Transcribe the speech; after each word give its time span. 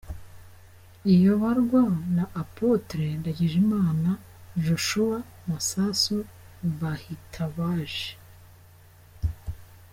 iyoborwa 1.13 1.83
na 2.15 2.25
Apôtre 2.41 3.05
Ndagijimana 3.21 4.09
Joshua 4.65 5.17
Masasu. 5.47 6.17
Bahitabaje 6.79 8.09